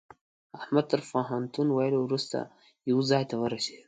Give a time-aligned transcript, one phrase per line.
[0.59, 2.39] احمد تر پوهنتون ويلو روسته
[2.89, 3.79] يوه ځای ته ورسېدل.